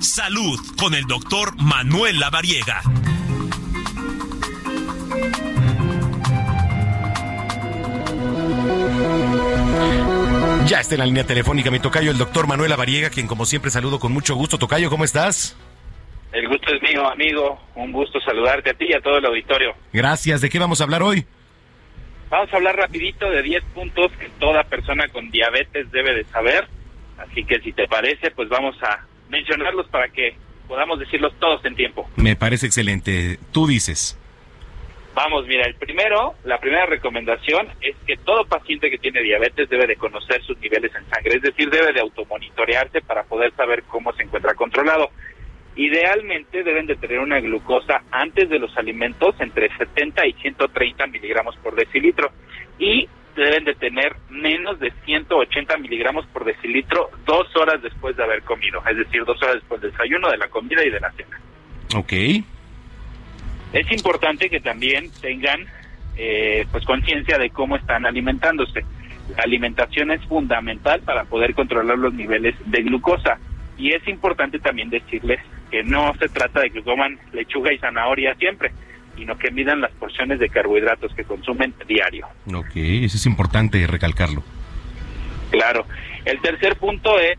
[0.00, 2.82] Salud con el doctor Manuel Lavariega.
[10.66, 13.72] Ya está en la línea telefónica mi tocayo, el doctor Manuel Avariega, quien como siempre
[13.72, 14.56] saludo con mucho gusto.
[14.56, 15.56] Tocayo, ¿cómo estás?
[16.30, 17.60] El gusto es mío, amigo.
[17.74, 19.74] Un gusto saludarte a ti y a todo el auditorio.
[19.92, 20.40] Gracias.
[20.40, 21.26] ¿De qué vamos a hablar hoy?
[22.30, 26.68] Vamos a hablar rapidito de 10 puntos que toda persona con diabetes debe de saber.
[27.18, 30.36] Así que si te parece, pues vamos a mencionarlos para que
[30.66, 32.08] podamos decirlos todos en tiempo.
[32.16, 33.38] Me parece excelente.
[33.52, 34.18] Tú dices.
[35.14, 39.88] Vamos, mira, el primero, la primera recomendación es que todo paciente que tiene diabetes debe
[39.88, 44.12] de conocer sus niveles en sangre, es decir, debe de automonitorearse para poder saber cómo
[44.12, 45.10] se encuentra controlado.
[45.74, 51.56] Idealmente deben de tener una glucosa antes de los alimentos entre 70 y 130 miligramos
[51.56, 52.30] por decilitro
[52.78, 58.42] y deben de tener menos de 180 miligramos por decilitro dos horas después de haber
[58.42, 61.40] comido, es decir, dos horas después del desayuno, de la comida y de la cena.
[61.96, 62.12] Ok.
[63.72, 65.66] Es importante que también tengan
[66.16, 68.84] eh, pues conciencia de cómo están alimentándose.
[69.36, 73.38] La alimentación es fundamental para poder controlar los niveles de glucosa
[73.76, 78.34] y es importante también decirles que no se trata de que coman lechuga y zanahoria
[78.36, 78.72] siempre,
[79.16, 82.26] sino que midan las porciones de carbohidratos que consumen diario.
[82.52, 84.42] Ok, eso es importante recalcarlo.
[85.50, 85.86] Claro.
[86.24, 87.38] El tercer punto es,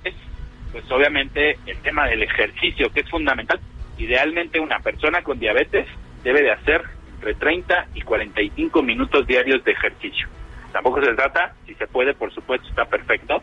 [0.71, 3.59] pues obviamente, el tema del ejercicio, que es fundamental.
[3.97, 5.88] Idealmente una persona con diabetes
[6.23, 6.83] debe de hacer
[7.15, 10.27] entre 30 y 45 minutos diarios de ejercicio.
[10.71, 13.41] Tampoco se trata, si se puede, por supuesto, está perfecto,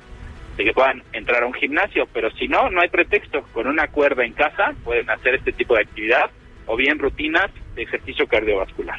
[0.57, 3.43] de que puedan entrar a un gimnasio, pero si no, no hay pretexto.
[3.53, 6.31] Con una cuerda en casa pueden hacer este tipo de actividad
[6.67, 8.99] o bien rutinas de ejercicio cardiovascular.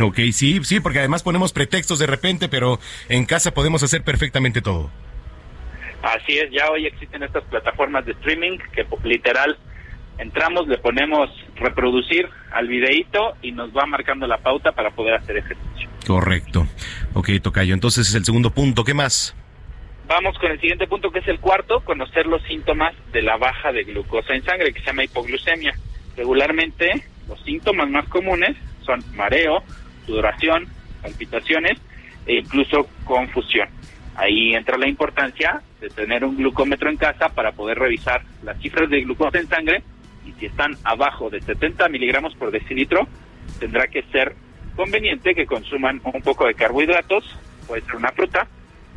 [0.00, 4.60] Ok, sí, sí, porque además ponemos pretextos de repente, pero en casa podemos hacer perfectamente
[4.60, 4.90] todo.
[6.02, 9.56] Así es, ya hoy existen estas plataformas de streaming que literal
[10.18, 15.38] entramos, le ponemos reproducir al videíto y nos va marcando la pauta para poder hacer
[15.38, 15.88] ejercicio.
[16.06, 16.66] Correcto.
[17.14, 18.84] Ok, Tocayo, entonces es el segundo punto.
[18.84, 19.34] ¿Qué más?
[20.06, 23.72] Vamos con el siguiente punto, que es el cuarto, conocer los síntomas de la baja
[23.72, 25.74] de glucosa en sangre, que se llama hipoglucemia.
[26.16, 29.62] Regularmente, los síntomas más comunes son mareo,
[30.06, 30.66] sudoración,
[31.02, 31.78] palpitaciones
[32.26, 33.68] e incluso confusión.
[34.16, 38.88] Ahí entra la importancia de tener un glucómetro en casa para poder revisar las cifras
[38.88, 39.82] de glucosa en sangre
[40.24, 43.06] y si están abajo de 70 miligramos por decilitro,
[43.58, 44.34] tendrá que ser
[44.76, 47.24] conveniente que consuman un poco de carbohidratos,
[47.66, 48.46] puede ser una fruta,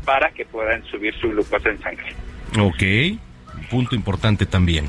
[0.05, 2.15] para que puedan subir su glucosa en sangre.
[2.59, 4.87] Ok, punto importante también.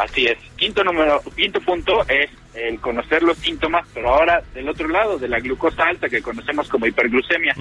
[0.00, 0.38] Así es.
[0.56, 5.28] Quinto número, quinto punto es el conocer los síntomas, pero ahora del otro lado, de
[5.28, 7.54] la glucosa alta que conocemos como hiperglucemia.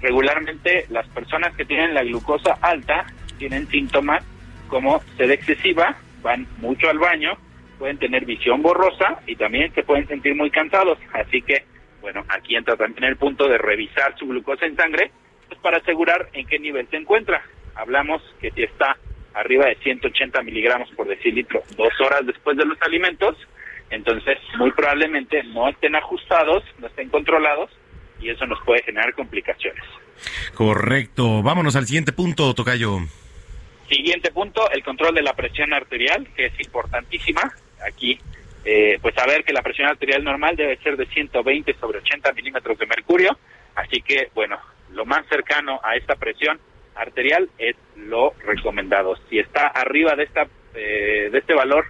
[0.00, 3.06] Regularmente las personas que tienen la glucosa alta
[3.38, 4.24] tienen síntomas
[4.68, 7.36] como sed excesiva, van mucho al baño,
[7.78, 10.98] pueden tener visión borrosa y también se pueden sentir muy cansados.
[11.12, 11.64] Así que,
[12.00, 15.10] bueno, aquí entra también el punto de revisar su glucosa en sangre
[15.48, 17.42] pues para asegurar en qué nivel se encuentra.
[17.74, 18.96] Hablamos que si está
[19.34, 23.36] arriba de 180 miligramos por decilitro dos horas después de los alimentos,
[23.92, 27.70] entonces muy probablemente no estén ajustados, no estén controlados
[28.20, 29.84] y eso nos puede generar complicaciones.
[30.54, 31.42] Correcto.
[31.42, 32.98] Vámonos al siguiente punto, Tocayo.
[33.88, 37.52] Siguiente punto, el control de la presión arterial, que es importantísima.
[37.86, 38.18] Aquí,
[38.64, 42.78] eh, pues saber que la presión arterial normal debe ser de 120 sobre 80 milímetros
[42.78, 43.36] de mercurio.
[43.74, 44.58] Así que, bueno,
[44.92, 46.58] lo más cercano a esta presión
[46.94, 49.16] arterial es lo recomendado.
[49.28, 51.86] Si está arriba de esta eh, de este valor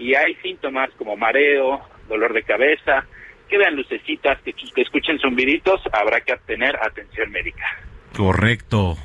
[0.00, 3.06] y hay síntomas como mareo, dolor de cabeza,
[3.48, 7.66] que vean lucecitas, que, que escuchen zumbiditos, habrá que tener atención médica.
[8.16, 8.96] Correcto.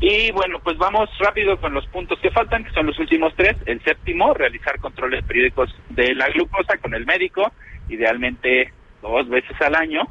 [0.00, 3.56] Y bueno, pues vamos rápido con los puntos que faltan, que son los últimos tres.
[3.66, 7.52] El séptimo, realizar controles periódicos de la glucosa con el médico,
[7.88, 10.04] idealmente dos veces al año.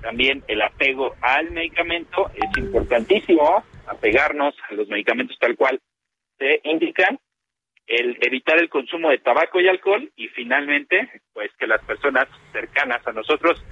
[0.00, 5.80] También el apego al medicamento es importantísimo, apegarnos a los medicamentos tal cual
[6.38, 7.18] se indican,
[7.88, 13.06] el evitar el consumo de tabaco y alcohol y finalmente, pues que las personas cercanas
[13.06, 13.64] a nosotros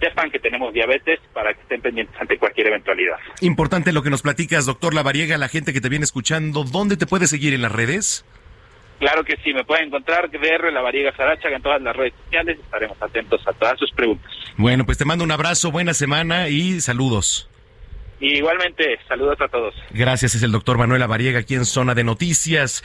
[0.00, 3.16] sepan que tenemos diabetes para que estén pendientes ante cualquier eventualidad.
[3.40, 7.06] Importante lo que nos platicas, doctor Lavariega, la gente que te viene escuchando, ¿dónde te
[7.06, 8.24] puede seguir en las redes?
[9.00, 13.00] Claro que sí, me pueden encontrar DR Lavariega Sarachaga en todas las redes sociales, estaremos
[13.02, 14.30] atentos a todas sus preguntas.
[14.56, 17.50] Bueno, pues te mando un abrazo, buena semana y saludos.
[18.20, 19.74] Y igualmente, saludos a todos.
[19.90, 22.80] Gracias, es el doctor Manuel Lavariega aquí en Zona de Noticias.